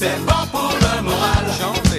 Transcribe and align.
C'est 0.00 0.16
bon 0.20 0.46
pour 0.52 0.70
le 0.70 1.02
moral. 1.02 1.44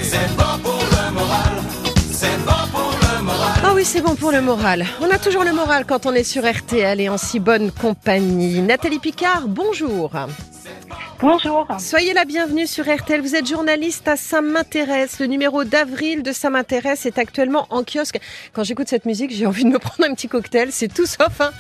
C'est 0.01 0.37
bon 0.37 0.57
pour 0.63 0.79
le 0.79 1.13
moral. 1.13 1.61
C'est 2.09 2.37
bon 2.45 2.67
pour 2.71 2.91
le 2.91 3.23
moral. 3.23 3.61
Ah 3.61 3.73
oui, 3.75 3.83
c'est 3.83 3.99
bon 3.99 4.15
pour 4.15 4.31
le 4.31 4.41
moral. 4.41 4.85
On 5.01 5.11
a 5.11 5.17
toujours 5.19 5.43
le 5.43 5.51
moral 5.51 5.83
quand 5.85 6.05
on 6.05 6.13
est 6.13 6.23
sur 6.23 6.49
RTL 6.49 7.01
et 7.01 7.09
en 7.09 7.17
si 7.17 7.41
bonne 7.41 7.71
compagnie. 7.71 8.61
Nathalie 8.61 8.99
Picard, 8.99 9.49
bonjour. 9.49 10.11
Bonjour. 11.21 11.67
Soyez 11.79 12.13
la 12.13 12.23
bienvenue 12.23 12.65
sur 12.65 12.85
RTL. 12.85 13.19
Vous 13.19 13.35
êtes 13.35 13.45
journaliste 13.45 14.07
à 14.07 14.15
Ça 14.15 14.39
m'intéresse. 14.39 15.19
Le 15.19 15.25
numéro 15.25 15.65
d'avril 15.65 16.23
de 16.23 16.31
Ça 16.31 16.49
m'intéresse 16.49 17.05
est 17.05 17.17
actuellement 17.17 17.67
en 17.71 17.83
kiosque. 17.83 18.19
Quand 18.53 18.63
j'écoute 18.63 18.87
cette 18.87 19.05
musique, 19.05 19.31
j'ai 19.31 19.45
envie 19.45 19.65
de 19.65 19.69
me 19.69 19.79
prendre 19.79 20.09
un 20.09 20.13
petit 20.13 20.29
cocktail. 20.29 20.71
C'est 20.71 20.87
tout 20.87 21.05
sauf 21.05 21.41
un, 21.41 21.51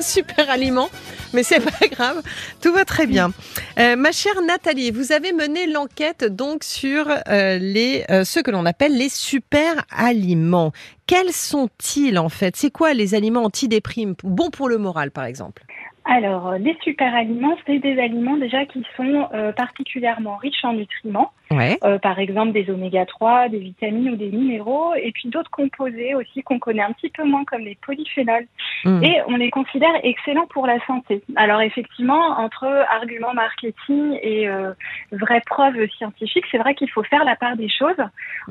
super 0.00 0.50
aliment, 0.50 0.90
mais 1.32 1.42
c'est 1.42 1.60
pas 1.60 1.86
grave. 1.86 2.20
Tout 2.60 2.74
va 2.74 2.84
très 2.84 3.06
bien. 3.06 3.32
Euh, 3.78 3.96
ma 3.96 4.12
chère 4.12 4.42
Nathalie, 4.42 4.90
vous 4.90 5.12
avez 5.12 5.32
mené 5.32 5.66
l'enquête 5.66 6.24
donc 6.24 6.62
sur 6.62 7.08
euh, 7.08 7.56
les 7.56 8.04
euh, 8.10 8.24
ceux 8.24 8.42
que 8.42 8.50
l'on 8.50 8.66
appelle 8.66 8.94
les 8.98 9.08
super 9.08 9.82
aliments. 9.96 10.72
Quels 11.06 11.32
sont-ils 11.32 12.18
en 12.18 12.28
fait? 12.28 12.54
C'est 12.54 12.70
quoi 12.70 12.92
les 12.92 13.14
aliments 13.14 13.44
antidéprime, 13.44 14.14
bons 14.22 14.50
pour 14.50 14.68
le 14.68 14.76
moral 14.76 15.10
par 15.10 15.24
exemple? 15.24 15.64
Alors, 16.04 16.48
euh, 16.48 16.58
les 16.58 16.76
super 16.82 17.14
aliments, 17.14 17.56
c'est 17.66 17.78
des 17.78 17.98
aliments 17.98 18.36
déjà 18.36 18.66
qui 18.66 18.84
sont 18.96 19.28
euh, 19.32 19.52
particulièrement 19.52 20.36
riches 20.36 20.64
en 20.64 20.74
nutriments, 20.74 21.32
Ouais. 21.50 21.78
Euh, 21.84 21.98
par 21.98 22.18
exemple 22.18 22.52
des 22.52 22.70
oméga 22.70 23.04
3, 23.06 23.48
des 23.48 23.58
vitamines 23.58 24.10
ou 24.10 24.16
des 24.16 24.30
minéraux, 24.30 24.94
et 24.94 25.12
puis 25.12 25.28
d'autres 25.28 25.50
composés 25.50 26.14
aussi 26.14 26.42
qu'on 26.42 26.58
connaît 26.58 26.82
un 26.82 26.92
petit 26.92 27.10
peu 27.10 27.24
moins 27.24 27.44
comme 27.44 27.62
les 27.62 27.76
polyphénols. 27.84 28.46
Mm. 28.84 29.04
Et 29.04 29.20
on 29.28 29.36
les 29.36 29.50
considère 29.50 29.92
excellents 30.02 30.46
pour 30.46 30.66
la 30.66 30.84
santé. 30.86 31.22
Alors 31.36 31.60
effectivement, 31.60 32.38
entre 32.38 32.64
arguments 32.90 33.34
marketing 33.34 34.18
et 34.22 34.48
euh, 34.48 34.72
vraies 35.12 35.42
preuves 35.46 35.86
scientifiques, 35.98 36.46
c'est 36.50 36.58
vrai 36.58 36.74
qu'il 36.74 36.90
faut 36.90 37.04
faire 37.04 37.24
la 37.24 37.36
part 37.36 37.56
des 37.56 37.68
choses. 37.68 38.00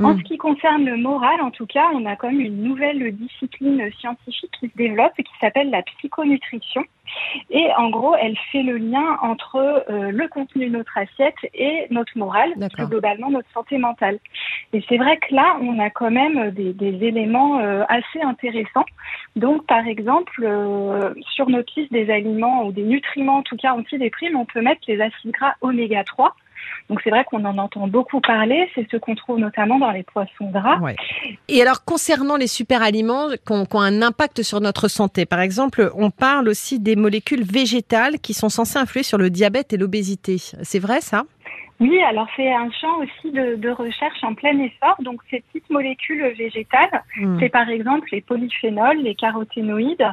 En 0.02 0.14
Mm. 0.14 0.20
ce 0.20 0.24
qui 0.24 0.38
concerne 0.38 0.86
le 0.86 0.98
moral, 0.98 1.42
en 1.42 1.52
tout 1.52 1.66
cas, 1.66 1.90
on 1.94 2.06
a 2.06 2.16
comme 2.16 2.40
une 2.40 2.64
nouvelle 2.64 3.12
discipline 3.16 3.90
scientifique 4.00 4.52
qui 4.60 4.68
se 4.68 4.78
développe 4.78 5.14
et 5.18 5.24
qui 5.24 5.34
s'appelle 5.40 5.70
la 5.70 5.82
psychonutrition. 5.82 6.84
Et 7.50 7.68
en 7.78 7.90
gros, 7.90 8.16
elle 8.16 8.38
fait 8.52 8.64
le 8.64 8.78
lien 8.78 9.18
entre 9.22 9.84
euh, 9.90 10.12
le 10.12 10.28
contenu 10.28 10.68
de 10.68 10.78
notre 10.78 10.98
assiette 10.98 11.36
et 11.54 11.88
notre 11.92 12.18
morale, 12.18 12.54
D'accord. 12.56 12.90
Globalement 12.94 13.32
notre 13.32 13.50
santé 13.54 13.78
mentale. 13.78 14.20
Et 14.72 14.84
c'est 14.88 14.98
vrai 14.98 15.18
que 15.18 15.34
là, 15.34 15.58
on 15.62 15.80
a 15.80 15.90
quand 15.90 16.12
même 16.12 16.52
des, 16.52 16.74
éléments 17.02 17.60
euh, 17.60 17.84
assez 17.90 18.22
intéressants. 18.22 18.86
Donc, 19.36 19.66
par 19.66 19.88
exemple, 19.88 20.44
euh, 20.44 21.14
sur 21.34 21.50
notre 21.50 21.72
liste 21.76 21.92
des 21.92 22.10
aliments 22.12 22.66
ou 22.66 22.72
des 22.72 22.84
nutriments, 22.84 23.38
en 23.38 23.42
tout 23.44 23.58
cas 23.58 23.74
antidéprime, 23.74 24.36
on 24.36 24.46
peut 24.46 24.62
mettre 24.62 24.82
les 24.88 25.02
acides 25.02 25.32
gras 25.32 25.54
oméga 25.62 26.04
3. 26.04 26.36
Donc, 26.90 27.02
c'est 27.04 27.10
vrai 27.10 27.26
qu'on 27.26 27.44
en 27.46 27.58
entend 27.58 27.88
beaucoup 27.88 28.22
parler. 28.22 28.70
C'est 28.76 28.88
ce 28.90 28.98
qu'on 28.98 29.16
trouve 29.16 29.40
notamment 29.40 29.80
dans 29.80 29.92
les 29.92 30.04
poissons 30.04 30.50
gras. 30.52 30.80
Et 31.48 31.62
alors, 31.62 31.84
concernant 31.84 32.38
les 32.38 32.48
super 32.48 32.82
aliments 32.84 33.30
qui 33.30 33.52
ont, 33.52 33.66
qui 33.66 33.76
ont 33.76 33.82
un 33.82 34.02
impact 34.02 34.44
sur 34.44 34.62
notre 34.62 34.88
santé, 34.88 35.26
par 35.26 35.42
exemple, 35.42 35.92
on 35.96 36.12
parle 36.12 36.48
aussi 36.48 36.80
des 36.80 36.96
molécules 36.96 37.44
végétales 37.44 38.20
qui 38.20 38.34
sont 38.34 38.50
censées 38.50 38.78
influer 38.78 39.04
sur 39.04 39.18
le 39.18 39.30
diabète 39.30 39.74
et 39.74 39.78
l'obésité. 39.78 40.38
C'est 40.62 40.80
vrai 40.80 41.02
ça? 41.02 41.24
Oui, 41.80 42.02
alors 42.04 42.28
c'est 42.36 42.52
un 42.52 42.70
champ 42.72 42.98
aussi 43.00 43.32
de, 43.32 43.56
de 43.56 43.70
recherche 43.70 44.24
en 44.24 44.34
plein 44.34 44.58
essor. 44.60 44.96
Donc 45.00 45.22
ces 45.30 45.42
petites 45.42 45.70
molécules 45.70 46.24
végétales, 46.38 47.04
Hmm. 47.18 47.38
c'est 47.40 47.50
par 47.50 47.70
exemple 47.70 48.08
les 48.12 48.22
polyphénols, 48.22 48.98
les 48.98 49.16
caroténoïdes. 49.16 50.08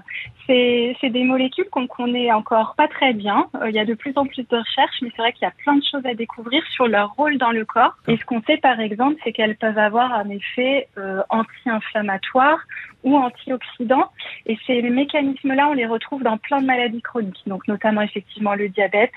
C'est 0.46 0.96
c'est 1.00 1.10
des 1.10 1.24
molécules 1.24 1.68
qu'on 1.70 1.86
connaît 1.86 2.30
encore 2.32 2.74
pas 2.76 2.88
très 2.88 3.12
bien. 3.12 3.46
Euh, 3.60 3.70
il 3.70 3.74
y 3.74 3.78
a 3.78 3.84
de 3.84 3.94
plus 3.94 4.12
en 4.16 4.26
plus 4.26 4.46
de 4.48 4.56
recherches, 4.56 4.98
mais 5.02 5.10
c'est 5.14 5.22
vrai 5.22 5.32
qu'il 5.32 5.42
y 5.42 5.48
a 5.48 5.54
plein 5.62 5.76
de 5.76 5.84
choses 5.90 6.04
à 6.04 6.14
découvrir 6.14 6.62
sur 6.68 6.88
leur 6.88 7.12
rôle 7.12 7.38
dans 7.38 7.50
le 7.52 7.64
corps. 7.64 7.94
Et 8.08 8.16
ce 8.16 8.24
qu'on 8.24 8.42
sait 8.42 8.58
par 8.58 8.80
exemple, 8.80 9.16
c'est 9.24 9.32
qu'elles 9.32 9.56
peuvent 9.56 9.78
avoir 9.78 10.12
un 10.12 10.28
effet 10.30 10.88
euh, 10.98 11.22
anti-inflammatoire 11.30 12.58
ou 13.04 13.16
antioxydant. 13.16 14.10
Et 14.46 14.58
ces 14.66 14.82
mécanismes-là, 14.82 15.68
on 15.68 15.72
les 15.74 15.86
retrouve 15.86 16.22
dans 16.22 16.36
plein 16.36 16.60
de 16.60 16.66
maladies 16.66 17.02
chroniques, 17.02 17.42
donc 17.46 17.66
notamment 17.68 18.02
effectivement 18.02 18.54
le 18.54 18.68
diabète, 18.68 19.12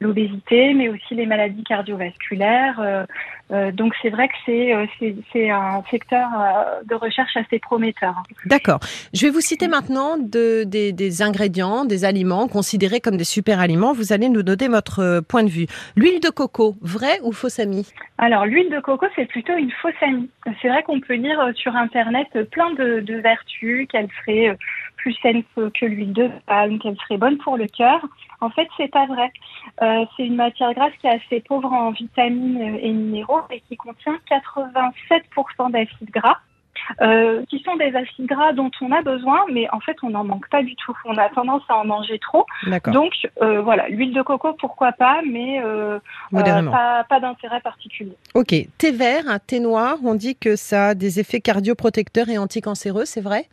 l'obésité, 0.00 0.74
mais 0.74 0.88
aussi 0.88 1.14
les 1.14 1.26
maladies 1.26 1.64
cardiovasculaires. 1.64 2.78
Euh, 2.80 3.04
euh, 3.52 3.70
donc 3.72 3.94
c'est 4.02 4.10
vrai 4.10 4.28
que 4.28 4.34
c'est 4.44 4.74
euh, 4.74 5.54
un 5.54 5.82
secteur 5.90 6.28
de 6.84 6.94
recherche 6.94 7.36
assez 7.36 7.58
prometteur. 7.58 8.14
D'accord. 8.44 8.80
Je 9.14 9.24
vais 9.24 9.30
vous 9.30 9.40
citer 9.40 9.68
maintenant 9.68 10.18
de- 10.18 10.64
des, 10.64 10.92
des 10.92 11.22
ingrédients, 11.22 11.84
des 11.84 12.04
aliments 12.04 12.48
considérés 12.48 13.00
comme 13.00 13.16
des 13.16 13.24
super 13.24 13.60
aliments. 13.60 13.92
Vous 13.92 14.12
allez 14.12 14.28
nous 14.28 14.42
donner 14.42 14.68
votre 14.68 15.20
point 15.20 15.44
de 15.44 15.48
vue. 15.50 15.66
L'huile 15.96 16.20
de 16.20 16.30
coco, 16.30 16.74
vrai 16.80 17.20
ou 17.22 17.32
fausse 17.32 17.58
amie? 17.60 17.90
Alors 18.18 18.46
l'huile 18.46 18.70
de 18.70 18.80
coco, 18.80 19.06
c'est 19.14 19.26
plutôt 19.26 19.56
une 19.56 19.70
fausse 19.70 19.94
amie. 20.02 20.28
C'est 20.60 20.68
vrai 20.68 20.82
qu'on 20.82 21.00
peut 21.00 21.14
lire 21.14 21.40
sur 21.54 21.74
Internet 21.76 22.26
plein 22.50 22.72
de, 22.74 23.00
de 23.00 23.14
vertus, 23.14 23.86
qu'elle 23.88 24.08
serait 24.20 24.56
plus 25.06 25.16
saine 25.22 25.44
que 25.54 25.86
l'huile 25.86 26.12
de 26.12 26.28
palme, 26.46 26.80
qu'elle 26.80 26.96
serait 26.96 27.16
bonne 27.16 27.38
pour 27.38 27.56
le 27.56 27.68
cœur. 27.68 28.04
En 28.40 28.50
fait, 28.50 28.66
c'est 28.76 28.90
pas 28.90 29.06
vrai. 29.06 29.30
Euh, 29.80 30.04
c'est 30.16 30.26
une 30.26 30.34
matière 30.34 30.74
grasse 30.74 30.92
qui 31.00 31.06
est 31.06 31.10
assez 31.10 31.40
pauvre 31.46 31.72
en 31.72 31.92
vitamines 31.92 32.60
et 32.82 32.90
minéraux 32.90 33.42
et 33.52 33.60
qui 33.60 33.76
contient 33.76 34.18
87% 34.28 35.70
d'acides 35.70 36.10
gras. 36.10 36.38
Euh, 37.00 37.44
qui 37.48 37.60
sont 37.60 37.76
des 37.76 37.94
acides 37.94 38.26
gras 38.26 38.52
dont 38.52 38.70
on 38.80 38.92
a 38.92 39.02
besoin, 39.02 39.44
mais 39.52 39.68
en 39.72 39.80
fait 39.80 39.96
on 40.02 40.10
n'en 40.10 40.24
manque 40.24 40.48
pas 40.48 40.62
du 40.62 40.74
tout. 40.76 40.96
On 41.04 41.16
a 41.16 41.28
tendance 41.30 41.62
à 41.68 41.76
en 41.76 41.84
manger 41.84 42.18
trop. 42.18 42.46
Donc 42.88 43.12
euh, 43.42 43.60
voilà, 43.60 43.88
l'huile 43.88 44.12
de 44.14 44.22
coco 44.22 44.54
pourquoi 44.54 44.92
pas, 44.92 45.20
mais 45.28 45.60
euh, 45.62 45.98
pas, 46.32 47.04
pas 47.04 47.20
d'intérêt 47.20 47.60
particulier. 47.60 48.16
Ok. 48.34 48.54
Thé 48.78 48.92
vert, 48.92 49.24
un 49.28 49.38
thé 49.38 49.60
noir, 49.60 49.96
on 50.04 50.14
dit 50.14 50.36
que 50.36 50.56
ça 50.56 50.88
a 50.88 50.94
des 50.94 51.20
effets 51.20 51.40
cardioprotecteurs 51.40 52.28
et 52.28 52.38
anticancéreux, 52.38 53.04
c'est 53.04 53.20
vrai? 53.20 53.46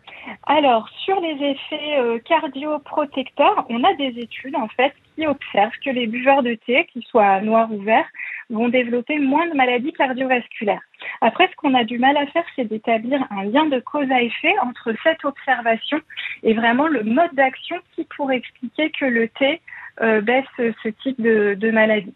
Alors, 0.47 0.87
sur 1.03 1.19
les 1.19 1.37
effets 1.51 2.21
cardioprotecteurs, 2.25 3.65
on 3.69 3.83
a 3.83 3.93
des 3.95 4.19
études 4.19 4.55
en 4.55 4.67
fait 4.69 4.93
qui 5.15 5.27
observent 5.27 5.71
que 5.83 5.89
les 5.89 6.07
buveurs 6.07 6.43
de 6.43 6.55
thé, 6.65 6.87
qu'ils 6.91 7.03
soient 7.03 7.41
noirs 7.41 7.71
ou 7.71 7.81
verts, 7.81 8.07
vont 8.49 8.69
développer 8.69 9.19
moins 9.19 9.47
de 9.47 9.55
maladies 9.55 9.93
cardiovasculaires. 9.93 10.81
Après, 11.25 11.47
ce 11.47 11.55
qu'on 11.55 11.73
a 11.73 11.85
du 11.85 11.99
mal 11.99 12.17
à 12.17 12.27
faire, 12.27 12.43
c'est 12.53 12.65
d'établir 12.65 13.25
un 13.31 13.45
lien 13.45 13.65
de 13.67 13.79
cause 13.79 14.11
à 14.11 14.21
effet 14.21 14.53
entre 14.61 14.93
cette 15.03 15.23
observation 15.23 15.97
et 16.43 16.53
vraiment 16.53 16.89
le 16.89 17.01
mode 17.03 17.33
d'action 17.33 17.77
qui 17.95 18.03
pourrait 18.03 18.35
expliquer 18.35 18.91
que 18.91 19.05
le 19.05 19.29
thé 19.29 19.61
euh, 20.01 20.19
baisse 20.19 20.43
ce 20.57 20.89
type 20.89 21.21
de, 21.21 21.55
de 21.57 21.71
maladie. 21.71 22.13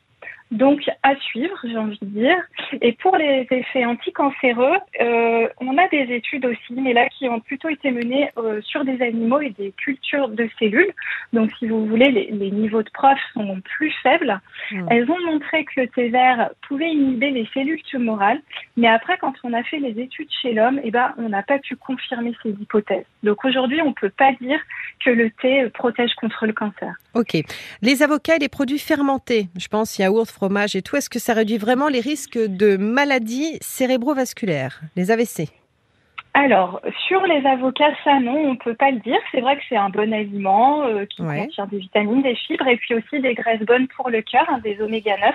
Donc, 0.51 0.81
à 1.03 1.15
suivre, 1.17 1.57
j'ai 1.63 1.77
envie 1.77 1.99
de 2.01 2.05
dire. 2.05 2.37
Et 2.81 2.93
pour 2.93 3.17
les 3.17 3.45
effets 3.51 3.85
anticancéreux, 3.85 4.77
euh, 5.01 5.47
on 5.59 5.77
a 5.77 5.87
des 5.89 6.13
études 6.13 6.45
aussi, 6.45 6.73
mais 6.73 6.93
là 6.93 7.09
qui 7.09 7.27
ont 7.27 7.41
plutôt 7.41 7.67
été 7.67 7.91
menées 7.91 8.29
euh, 8.37 8.61
sur 8.61 8.85
des 8.85 9.01
animaux 9.01 9.41
et 9.41 9.49
des 9.51 9.73
cultures 9.73 10.29
de 10.29 10.49
cellules. 10.57 10.93
Donc, 11.33 11.51
si 11.59 11.67
vous 11.67 11.85
voulez, 11.85 12.11
les, 12.11 12.31
les 12.31 12.51
niveaux 12.51 12.81
de 12.81 12.89
preuves 12.89 13.17
sont 13.33 13.59
plus 13.61 13.91
faibles. 14.03 14.39
Mm. 14.71 14.87
Elles 14.89 15.11
ont 15.11 15.25
montré 15.25 15.65
que 15.65 15.81
le 15.81 15.87
thé 15.89 16.09
vert 16.09 16.49
pouvait 16.67 16.91
inhiber 16.91 17.31
les 17.31 17.47
cellules 17.53 17.81
tumorales, 17.83 18.41
mais 18.77 18.87
après, 18.87 19.17
quand 19.17 19.33
on 19.43 19.51
a 19.51 19.63
fait 19.63 19.79
les 19.79 19.99
études 19.99 20.29
chez 20.41 20.53
l'homme, 20.53 20.79
eh 20.83 20.91
ben, 20.91 21.13
on 21.17 21.29
n'a 21.29 21.43
pas 21.43 21.59
pu 21.59 21.75
confirmer 21.75 22.33
ces 22.41 22.51
hypothèses. 22.51 23.05
Donc, 23.23 23.43
aujourd'hui, 23.43 23.81
on 23.81 23.91
peut 23.91 24.09
pas 24.09 24.31
dire 24.39 24.59
que 25.03 25.09
le 25.09 25.29
thé 25.41 25.67
protège 25.73 26.13
contre 26.15 26.45
le 26.45 26.53
cancer. 26.53 26.95
Ok. 27.13 27.37
Les 27.81 28.03
avocats 28.03 28.35
et 28.35 28.39
les 28.39 28.49
produits 28.49 28.79
fermentés, 28.79 29.49
je 29.57 29.67
pense 29.67 29.97
yaourt, 29.97 30.36
fromage 30.37 30.75
et 30.75 30.83
tout, 30.83 30.95
est-ce 30.95 31.09
que 31.09 31.17
ça 31.19 31.33
réduit 31.33 31.57
vraiment 31.57 31.87
les 31.87 31.99
risques 31.99 32.37
de 32.37 32.77
maladies 32.77 33.57
cérébrovasculaires, 33.61 34.81
les 34.95 35.09
AVC 35.09 35.49
Alors, 36.35 36.79
sur 37.07 37.21
les 37.25 37.43
avocats, 37.47 37.93
ça 38.03 38.19
non, 38.19 38.37
on 38.51 38.55
peut 38.55 38.75
pas 38.75 38.91
le 38.91 38.99
dire. 38.99 39.17
C'est 39.31 39.41
vrai 39.41 39.55
que 39.57 39.63
c'est 39.67 39.75
un 39.77 39.89
bon 39.89 40.13
aliment 40.13 40.83
euh, 40.85 41.05
qui 41.05 41.23
Ouais. 41.23 41.39
contient 41.45 41.65
des 41.65 41.79
vitamines, 41.79 42.21
des 42.21 42.35
fibres 42.35 42.67
et 42.67 42.77
puis 42.77 42.93
aussi 42.93 43.19
des 43.19 43.33
graisses 43.33 43.61
bonnes 43.71 43.87
pour 43.95 44.11
le 44.11 44.21
cœur, 44.21 44.45
hein, 44.47 44.59
des 44.63 44.79
oméga 44.79 45.17
9. 45.17 45.33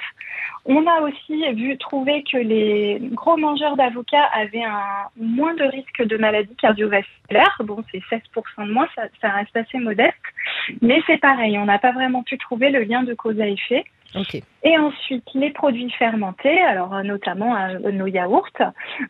On 0.66 0.86
a 0.86 1.00
aussi 1.00 1.36
vu 1.54 1.76
trouvé 1.78 2.22
que 2.30 2.36
les 2.38 3.00
gros 3.20 3.36
mangeurs 3.36 3.76
d'avocats 3.76 4.28
avaient 4.32 4.62
un 4.62 5.08
moins 5.16 5.54
de 5.54 5.64
risque 5.64 6.00
de 6.04 6.16
maladies 6.16 6.54
cardiovasculaires. 6.54 7.56
Bon, 7.64 7.78
c'est 7.90 8.02
16% 8.08 8.68
de 8.68 8.72
moins, 8.72 8.86
ça, 8.94 9.02
ça 9.20 9.30
reste 9.30 9.56
assez 9.56 9.78
modeste, 9.78 10.14
mais 10.80 11.00
c'est 11.08 11.18
pareil, 11.18 11.58
on 11.58 11.64
n'a 11.64 11.80
pas 11.80 11.90
vraiment 11.90 12.22
pu 12.22 12.38
trouver 12.38 12.70
le 12.70 12.82
lien 12.84 13.02
de 13.02 13.14
cause 13.14 13.40
à 13.40 13.48
effet. 13.48 13.84
Et 14.62 14.76
ensuite, 14.78 15.24
les 15.34 15.50
produits 15.50 15.90
fermentés, 15.92 16.60
alors 16.60 16.94
euh, 16.94 17.02
notamment 17.02 17.56
euh, 17.56 17.92
nos 17.92 18.06
yaourts. 18.06 18.48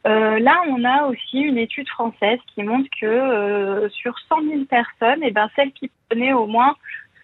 Euh, 0.07 0.39
là, 0.39 0.63
on 0.69 0.85
a 0.85 1.07
aussi 1.07 1.41
une 1.41 1.59
étude 1.59 1.89
française 1.89 2.39
qui 2.55 2.63
montre 2.63 2.89
que 3.01 3.07
euh, 3.07 3.89
sur 3.91 4.19
100 4.29 4.43
000 4.43 4.65
personnes, 4.65 5.21
eh 5.23 5.31
ben, 5.31 5.49
celles 5.57 5.73
qui 5.73 5.91
prenaient 6.09 6.33
au 6.33 6.47
moins 6.47 6.75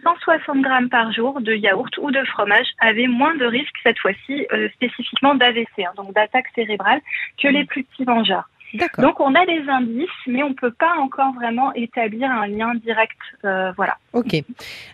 160 0.03 0.61
grammes 0.61 0.89
par 0.89 1.13
jour 1.13 1.41
de 1.41 1.55
yaourt 1.55 1.97
ou 1.99 2.11
de 2.11 2.23
fromage 2.25 2.67
avaient 2.81 3.09
moins 3.09 3.35
de 3.35 3.45
risques, 3.45 3.77
cette 3.83 3.99
fois-ci, 3.99 4.47
spécifiquement 4.75 5.35
d'AVC, 5.35 5.67
hein, 5.79 5.91
donc 5.97 6.15
d'attaque 6.15 6.47
cérébrale, 6.55 7.01
que 7.43 7.49
les 7.49 7.65
plus 7.65 7.83
petits 7.83 8.05
mangeurs. 8.05 8.49
Donc 8.99 9.21
on 9.21 9.35
a 9.35 9.47
des 9.47 9.65
indices, 9.69 10.09
mais 10.27 10.43
on 10.43 10.53
peut 10.55 10.73
pas 10.73 10.95
encore 10.99 11.33
vraiment 11.35 11.73
établir 11.75 12.31
un 12.31 12.47
lien 12.47 12.75
direct. 12.75 13.17
euh, 13.45 13.73
voilà. 13.77 13.97
Ok. 14.13 14.37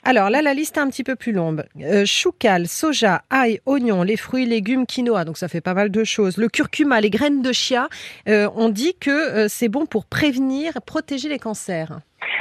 Alors 0.04 0.30
là, 0.30 0.42
la 0.42 0.54
liste 0.54 0.76
est 0.76 0.80
un 0.80 0.88
petit 0.88 1.04
peu 1.04 1.16
plus 1.16 1.32
longue. 1.32 1.64
Euh, 1.80 2.04
choucal, 2.06 2.68
soja, 2.68 3.22
ail, 3.30 3.60
oignon, 3.66 4.02
les 4.02 4.16
fruits, 4.16 4.46
légumes, 4.46 4.86
quinoa. 4.86 5.24
Donc 5.24 5.38
ça 5.38 5.48
fait 5.48 5.60
pas 5.60 5.74
mal 5.74 5.90
de 5.90 6.04
choses. 6.04 6.36
Le 6.36 6.48
curcuma, 6.48 7.00
les 7.00 7.10
graines 7.10 7.42
de 7.42 7.52
chia. 7.52 7.88
euh, 8.28 8.48
on 8.54 8.68
dit 8.68 8.94
que 9.00 9.10
euh, 9.10 9.46
c'est 9.48 9.68
bon 9.68 9.86
pour 9.86 10.04
prévenir, 10.06 10.74
protéger 10.86 11.28
les 11.28 11.38
cancers. 11.38 11.98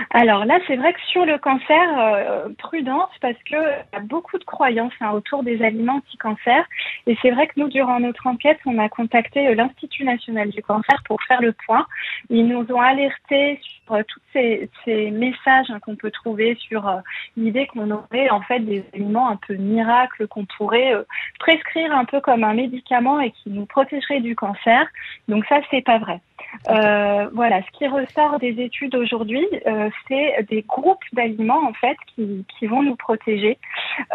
Alors 0.10 0.46
là, 0.46 0.60
c'est 0.68 0.76
vrai 0.76 0.94
que 0.94 1.02
sur 1.02 1.26
le 1.26 1.38
cancer, 1.38 2.00
euh, 2.00 2.50
prudence 2.58 3.10
parce 3.22 3.38
que 3.44 3.56
il 3.56 3.94
y 3.94 3.98
a 3.98 4.00
beaucoup 4.00 4.38
de 4.38 4.44
croyances 4.44 4.94
hein, 5.02 5.12
autour 5.12 5.44
des 5.44 5.62
aliments 5.64 5.96
anti-cancer. 5.96 6.66
Et 7.08 7.18
c'est 7.22 7.32
vrai 7.32 7.48
que 7.48 7.54
nous, 7.58 7.70
durant 7.70 8.00
notre 8.00 8.28
enquête, 8.28 8.60
on 8.66 8.78
a 8.78 8.90
contacté 8.90 9.48
euh, 9.48 9.56
l'Institut 9.56 10.04
national 10.04 10.50
du 10.50 10.62
cancer 10.62 11.02
pour 11.06 11.22
faire 11.24 11.42
le 11.42 11.54
point. 11.66 11.86
Ils 12.30 12.48
nous 12.48 12.66
ont 12.72 12.82
alertés 12.82 13.60
sur 13.62 13.96
euh, 13.96 14.04
tous 14.08 14.22
ces, 14.34 14.70
messages 15.12 15.70
hein, 15.70 15.80
qu'on 15.80 15.96
peut 15.96 16.12
trouver 16.12 16.56
sur 16.56 16.88
euh, 16.88 16.98
l'idée 17.38 17.68
qu'on 17.68 17.92
aurait 17.92 18.30
en 18.30 18.42
fait 18.42 18.60
des 18.60 18.84
aliments 18.94 19.30
un 19.30 19.36
peu 19.36 19.56
miracles 19.56 20.28
qu'on 20.28 20.46
pourrait 20.46 20.94
euh, 20.94 21.04
prescrire 21.40 21.96
un 21.96 22.06
peu 22.06 22.20
comme 22.20 22.44
un 22.44 22.54
médicament 22.54 23.20
et 23.20 23.32
qui 23.32 23.50
nous 23.50 23.66
protégerait 23.66 24.22
du 24.22 24.36
cancer. 24.36 24.88
Donc 25.28 25.46
ça, 25.46 25.60
c'est 25.70 25.84
pas 25.84 26.00
vrai. 26.00 26.20
Euh, 26.70 27.30
voilà, 27.34 27.62
ce 27.62 27.78
qui 27.78 27.88
ressort 27.88 28.40
des 28.40 28.62
études 28.62 28.96
aujourd'hui, 28.96 29.46
euh, 29.68 29.90
c'est 30.08 30.46
des 30.50 30.62
groupes 30.62 31.04
d'aliments 31.12 31.64
en 31.68 31.74
fait 31.74 31.98
qui, 32.16 32.46
qui 32.58 32.68
vont 32.68 32.84
nous 32.84 32.96
protéger, 32.96 33.58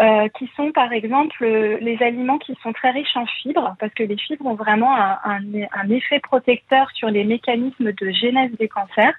euh, 0.00 0.28
qui 0.36 0.50
sont 0.56 0.72
par 0.72 0.92
exemple 0.92 1.44
les 1.44 2.02
aliments 2.02 2.38
qui 2.38 2.56
sont 2.62 2.72
très 2.72 2.90
riches 2.90 3.16
en 3.16 3.26
fibres, 3.26 3.76
parce 3.78 3.92
que 3.92 4.02
les 4.02 4.16
fibres 4.16 4.46
ont 4.46 4.54
vraiment 4.54 4.94
un, 4.96 5.18
un, 5.24 5.40
un 5.72 5.90
effet 5.90 6.20
protecteur 6.20 6.90
sur 6.92 7.08
les 7.10 7.24
mécanismes 7.24 7.92
de 7.92 8.10
genèse 8.10 8.52
des 8.58 8.68
cancers. 8.68 9.14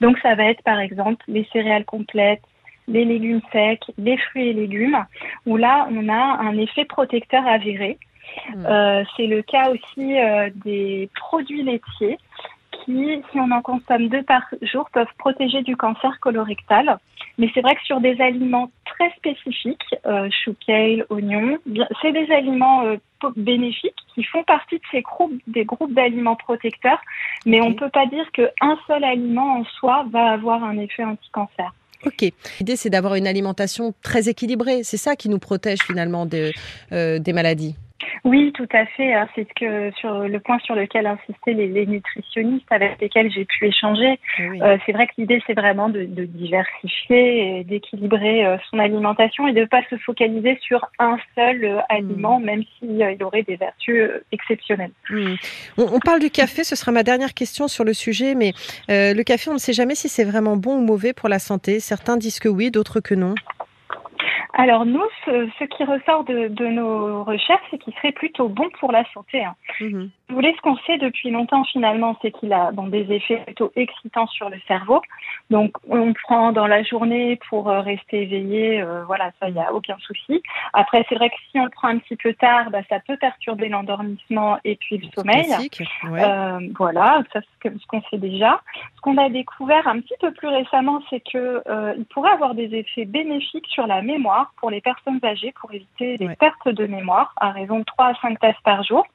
Donc 0.00 0.18
ça 0.18 0.34
va 0.34 0.44
être 0.44 0.62
par 0.62 0.80
exemple 0.80 1.24
les 1.28 1.46
céréales 1.52 1.84
complètes, 1.84 2.42
les 2.88 3.04
légumes 3.04 3.40
secs, 3.52 3.84
les 3.96 4.18
fruits 4.18 4.48
et 4.48 4.52
légumes, 4.52 5.04
où 5.46 5.56
là 5.56 5.88
on 5.90 6.08
a 6.08 6.38
un 6.40 6.56
effet 6.58 6.84
protecteur 6.84 7.46
avéré. 7.46 7.98
Hmm. 8.54 8.66
Euh, 8.66 9.04
c'est 9.16 9.26
le 9.26 9.42
cas 9.42 9.70
aussi 9.70 10.18
euh, 10.18 10.50
des 10.64 11.08
produits 11.14 11.62
laitiers 11.62 12.18
qui, 12.84 13.22
si 13.32 13.38
on 13.40 13.50
en 13.50 13.62
consomme 13.62 14.08
deux 14.08 14.22
par 14.22 14.42
jour, 14.62 14.88
peuvent 14.92 15.06
protéger 15.18 15.62
du 15.62 15.76
cancer 15.76 16.18
colorectal. 16.20 16.98
Mais 17.38 17.50
c'est 17.52 17.62
vrai 17.62 17.74
que 17.74 17.82
sur 17.84 18.00
des 18.00 18.20
aliments 18.20 18.70
très 18.84 19.10
spécifiques, 19.16 19.94
euh, 20.06 20.28
chou 20.30 20.54
kale, 20.66 21.04
oignon, 21.10 21.58
c'est 22.00 22.12
des 22.12 22.30
aliments 22.32 22.84
euh, 22.84 22.96
bénéfiques 23.36 23.94
qui 24.14 24.22
font 24.24 24.44
partie 24.44 24.76
de 24.76 24.82
ces 24.92 25.02
groupes, 25.02 25.32
des 25.48 25.64
groupes 25.64 25.92
d'aliments 25.92 26.36
protecteurs, 26.36 27.00
mais 27.46 27.60
on 27.60 27.70
ne 27.70 27.74
peut 27.74 27.88
pas 27.90 28.06
dire 28.06 28.30
qu'un 28.32 28.78
seul 28.86 29.02
aliment 29.02 29.58
en 29.60 29.64
soi 29.64 30.04
va 30.12 30.30
avoir 30.32 30.62
un 30.62 30.78
effet 30.78 31.04
anti-cancer. 31.04 31.72
Ok. 32.06 32.30
L'idée, 32.60 32.76
c'est 32.76 32.90
d'avoir 32.90 33.14
une 33.14 33.26
alimentation 33.26 33.94
très 34.02 34.28
équilibrée. 34.28 34.82
C'est 34.84 34.98
ça 34.98 35.16
qui 35.16 35.30
nous 35.30 35.38
protège 35.38 35.78
finalement 35.82 36.26
de- 36.26 36.52
euh, 36.92 37.18
des 37.18 37.32
maladies. 37.32 37.76
Oui, 38.24 38.52
tout 38.54 38.68
à 38.72 38.86
fait. 38.86 39.12
hein. 39.12 39.28
C'est 39.34 39.46
ce 39.46 39.54
que 39.54 39.94
sur 39.98 40.20
le 40.20 40.40
point 40.40 40.58
sur 40.60 40.74
lequel 40.74 41.06
insistaient 41.06 41.52
les, 41.52 41.68
les 41.68 41.86
nutritionnistes 41.86 42.70
avec 42.70 42.98
lesquels 43.00 43.30
j'ai 43.30 43.44
pu 43.44 43.66
échanger. 43.66 44.18
Oui. 44.38 44.62
Euh, 44.62 44.78
c'est 44.86 44.92
vrai 44.92 45.06
que 45.06 45.12
l'idée, 45.18 45.42
c'est 45.46 45.52
vraiment 45.52 45.90
de, 45.90 46.04
de 46.04 46.24
diversifier 46.24 47.58
et 47.58 47.64
d'équilibrer 47.64 48.46
euh, 48.46 48.56
son 48.70 48.78
alimentation 48.78 49.46
et 49.46 49.52
de 49.52 49.60
ne 49.60 49.66
pas 49.66 49.82
se 49.90 49.96
focaliser 49.96 50.58
sur 50.62 50.86
un 50.98 51.18
seul 51.34 51.64
euh, 51.64 51.80
aliment, 51.90 52.40
même 52.40 52.62
s'il 52.78 52.98
il 52.98 53.22
aurait 53.22 53.42
des 53.42 53.56
vertus 53.56 54.10
exceptionnelles. 54.32 54.92
Hmm. 55.10 55.34
On, 55.76 55.84
on 55.92 56.00
parle 56.00 56.20
du 56.20 56.30
café, 56.30 56.64
ce 56.64 56.76
sera 56.76 56.92
ma 56.92 57.02
dernière 57.02 57.34
question 57.34 57.68
sur 57.68 57.84
le 57.84 57.92
sujet, 57.92 58.34
mais 58.34 58.52
le 58.88 59.22
café, 59.22 59.50
on 59.50 59.54
ne 59.54 59.58
sait 59.58 59.74
jamais 59.74 59.94
si 59.94 60.08
c'est 60.08 60.24
vraiment 60.24 60.56
bon 60.56 60.76
ou 60.78 60.80
mauvais 60.80 61.12
pour 61.12 61.28
la 61.28 61.38
santé. 61.38 61.78
Certains 61.80 62.16
disent 62.16 62.38
que 62.38 62.48
oui, 62.48 62.70
d'autres 62.70 63.00
que 63.00 63.14
non. 63.14 63.34
Alors 64.56 64.86
nous, 64.86 65.02
ce, 65.24 65.48
ce 65.58 65.64
qui 65.64 65.82
ressort 65.84 66.22
de, 66.24 66.46
de 66.48 66.66
nos 66.66 67.24
recherches, 67.24 67.64
c'est 67.70 67.78
qu'il 67.78 67.92
serait 67.94 68.12
plutôt 68.12 68.48
bon 68.48 68.68
pour 68.78 68.92
la 68.92 69.04
santé. 69.12 69.44
hein. 69.44 69.54
Mhm. 69.80 70.10
Vous 70.28 70.36
voulez, 70.36 70.54
ce 70.56 70.60
qu'on 70.62 70.76
sait 70.78 70.96
depuis 70.96 71.30
longtemps 71.30 71.64
finalement, 71.64 72.16
c'est 72.22 72.30
qu'il 72.30 72.52
a 72.52 72.70
bon, 72.72 72.86
des 72.86 73.12
effets 73.12 73.38
plutôt 73.44 73.72
excitants 73.76 74.26
sur 74.28 74.48
le 74.48 74.56
cerveau. 74.66 75.02
Donc, 75.50 75.72
on 75.88 76.12
prend 76.14 76.52
dans 76.52 76.66
la 76.66 76.82
journée 76.82 77.38
pour 77.48 77.68
euh, 77.68 77.80
rester 77.80 78.22
éveillé, 78.22 78.80
euh, 78.80 79.04
voilà, 79.04 79.32
ça, 79.38 79.48
il 79.48 79.54
n'y 79.54 79.60
a 79.60 79.72
aucun 79.72 79.96
souci. 79.98 80.42
Après, 80.72 81.04
c'est 81.08 81.16
vrai 81.16 81.28
que 81.30 81.36
si 81.50 81.58
on 81.60 81.64
le 81.64 81.70
prend 81.70 81.88
un 81.88 81.98
petit 81.98 82.16
peu 82.16 82.32
tard, 82.34 82.70
bah, 82.70 82.80
ça 82.88 83.00
peut 83.00 83.16
perturber 83.16 83.68
l'endormissement 83.68 84.58
et 84.64 84.76
puis 84.76 84.98
le 84.98 85.08
sommeil. 85.14 85.44
Ouais. 86.04 86.22
Euh, 86.24 86.60
voilà, 86.76 87.22
ça 87.32 87.40
c'est 87.62 87.72
ce 87.76 87.86
qu'on 87.86 88.02
sait 88.10 88.18
déjà. 88.18 88.60
Ce 88.96 89.00
qu'on 89.00 89.18
a 89.18 89.28
découvert 89.28 89.86
un 89.88 90.00
petit 90.00 90.14
peu 90.20 90.32
plus 90.32 90.48
récemment, 90.48 91.02
c'est 91.10 91.20
que 91.20 91.62
euh, 91.68 91.94
il 91.98 92.04
pourrait 92.06 92.30
avoir 92.32 92.54
des 92.54 92.74
effets 92.74 93.04
bénéfiques 93.04 93.66
sur 93.68 93.86
la 93.86 94.00
mémoire 94.00 94.43
pour 94.56 94.70
les 94.70 94.80
personnes 94.80 95.20
âgées 95.24 95.52
pour 95.60 95.72
éviter 95.72 96.18
des 96.18 96.26
Ouais. 96.26 96.36
pertes 96.36 96.68
de 96.68 96.86
mémoire 96.86 97.32
à 97.36 97.50
raison 97.50 97.78
de 97.78 97.84
3 97.84 98.06
à 98.06 98.14
5 98.20 98.38
tasses 98.40 98.60
par 98.64 98.82
jour. 98.82 99.06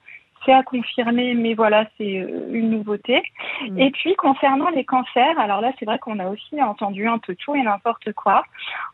C'est 0.46 0.54
à 0.54 0.64
confirmer, 0.64 1.34
mais 1.34 1.54
voilà, 1.54 1.86
c'est 1.98 2.20
euh, 2.20 2.48
une 2.52 2.70
nouveauté. 2.70 3.22
Mm. 3.68 3.78
Et 3.78 3.92
puis, 3.92 4.16
concernant 4.16 4.70
les 4.70 4.86
cancers, 4.86 5.38
alors 5.38 5.60
là, 5.60 5.74
c'est 5.78 5.86
vrai 5.86 6.00
qu'on 6.00 6.18
a 6.20 6.30
aussi 6.30 6.62
entendu 6.64 7.08
un 7.10 7.18
peu 7.18 7.36
tout 7.36 7.56
et 7.56 7.62
n'importe 7.62 8.14
quoi. 8.14 8.44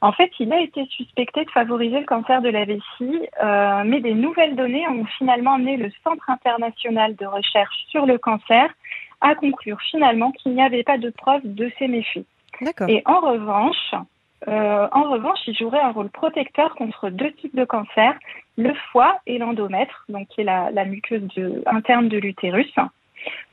En 0.01 0.11
fait, 0.11 0.31
il 0.39 0.51
a 0.51 0.59
été 0.59 0.85
suspecté 0.87 1.45
de 1.45 1.51
favoriser 1.51 1.99
le 1.99 2.05
cancer 2.05 2.41
de 2.41 2.49
la 2.49 2.65
vessie, 2.65 3.19
euh, 3.43 3.83
mais 3.85 4.01
des 4.01 4.15
nouvelles 4.15 4.55
données 4.55 4.87
ont 4.87 5.05
finalement 5.19 5.53
amené 5.53 5.77
le 5.77 5.91
Centre 6.03 6.27
international 6.31 7.15
de 7.15 7.27
recherche 7.27 7.85
sur 7.89 8.07
le 8.07 8.17
cancer 8.17 8.73
à 9.21 9.35
conclure 9.35 9.79
finalement 9.91 10.31
qu'il 10.31 10.53
n'y 10.53 10.63
avait 10.63 10.83
pas 10.83 10.97
de 10.97 11.11
preuve 11.11 11.41
de 11.43 11.71
ces 11.77 11.87
méfaits. 11.87 12.25
D'accord. 12.61 12.89
Et 12.89 13.03
en 13.05 13.19
revanche, 13.19 13.93
euh, 14.47 14.87
en 14.91 15.03
revanche, 15.09 15.39
il 15.47 15.55
jouerait 15.57 15.81
un 15.81 15.91
rôle 15.91 16.09
protecteur 16.09 16.75
contre 16.75 17.09
deux 17.09 17.31
types 17.33 17.55
de 17.55 17.65
cancers, 17.65 18.15
le 18.57 18.73
foie 18.91 19.17
et 19.25 19.37
l'endomètre, 19.37 20.05
donc 20.09 20.27
qui 20.29 20.41
est 20.41 20.45
la, 20.45 20.71
la 20.71 20.85
muqueuse 20.85 21.23
de- 21.35 21.63
interne 21.65 22.07
de 22.09 22.17
l'utérus. 22.17 22.73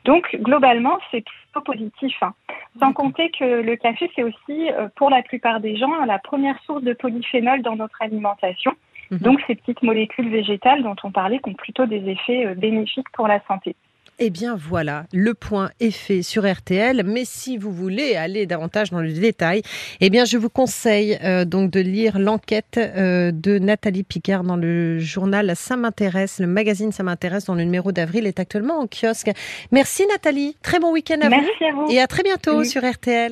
Donc 0.05 0.37
globalement, 0.41 0.99
c'est 1.11 1.25
plutôt 1.25 1.61
positif. 1.63 2.15
hein. 2.23 2.35
Sans 2.79 2.93
compter 2.93 3.31
que 3.31 3.63
le 3.63 3.77
café, 3.77 4.11
c'est 4.15 4.23
aussi, 4.23 4.71
euh, 4.71 4.89
pour 4.97 5.11
la 5.11 5.23
plupart 5.23 5.61
des 5.61 5.77
gens, 5.77 6.05
la 6.05 6.19
première 6.19 6.59
source 6.65 6.83
de 6.83 6.93
polyphénol 6.93 7.63
dans 7.63 7.77
notre 7.77 8.01
alimentation. 8.01 8.73
Mhm. 9.11 9.19
Donc 9.19 9.41
ces 9.47 9.55
petites 9.55 9.83
molécules 9.83 10.31
végétales 10.31 10.83
dont 10.83 10.97
on 11.05 11.11
parlait 11.11 11.39
qui 11.39 11.51
ont 11.51 11.55
plutôt 11.55 11.87
des 11.87 12.09
effets 12.09 12.47
euh, 12.47 12.55
bénéfiques 12.55 13.11
pour 13.13 13.29
la 13.29 13.41
santé. 13.47 13.77
Eh 14.25 14.31
bien 14.31 14.57
voilà, 14.57 15.07
le 15.13 15.35
point 15.35 15.71
est 15.81 15.91
fait 15.91 16.23
sur 16.23 16.49
RTL. 16.51 17.03
Mais 17.05 17.25
si 17.25 17.59
vous 17.59 17.73
voulez 17.73 18.15
aller 18.15 18.47
davantage 18.47 18.91
dans 18.91 19.01
le 19.01 19.13
détail, 19.13 19.63
eh 20.01 20.11
bien 20.11 20.25
je 20.25 20.39
vous 20.39 20.49
conseille 20.49 21.19
euh, 21.25 21.45
donc 21.45 21.73
de 21.73 21.81
lire 21.81 22.21
l'enquête 22.21 22.79
euh, 22.79 23.33
de 23.33 23.59
Nathalie 23.59 24.05
Picard 24.05 24.45
dans 24.45 24.55
le 24.57 25.01
journal 25.01 25.53
Ça 25.57 25.77
m'intéresse, 25.77 26.39
le 26.39 26.47
magazine 26.47 26.93
Ça 26.93 27.03
m'intéresse, 27.03 27.47
dont 27.47 27.55
le 27.57 27.65
numéro 27.65 27.91
d'avril 27.91 28.27
est 28.29 28.39
actuellement 28.39 28.79
en 28.79 28.87
kiosque. 28.87 29.31
Merci 29.73 30.07
Nathalie, 30.09 30.57
très 30.63 30.79
bon 30.79 30.93
week-end 30.93 31.19
à 31.21 31.25
vous 31.29 31.31
Merci 31.31 31.65
à 31.65 31.73
vous. 31.75 31.91
et 31.91 32.01
à 32.01 32.07
très 32.07 32.23
bientôt 32.23 32.59
Oui. 32.61 32.67
sur 32.67 32.89
RTL. 32.89 33.31